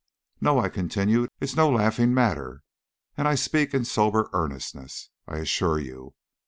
"No," 0.41 0.57
I 0.57 0.67
continued, 0.67 1.29
"it's 1.39 1.55
no 1.55 1.69
laughing 1.69 2.11
matter; 2.11 2.63
and 3.15 3.27
I 3.27 3.35
speak 3.35 3.71
in 3.71 3.85
sober 3.85 4.31
earnest, 4.33 4.75
I 4.75 5.37
assure 5.37 5.77
you. 5.77 6.15